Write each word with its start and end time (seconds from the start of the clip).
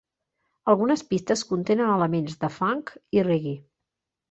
Algunes 0.71 1.03
pistes 1.11 1.43
contenen 1.51 1.93
elements 1.97 2.41
de 2.47 2.51
funk 2.57 2.95
i 3.21 3.25
reggae. 3.31 3.57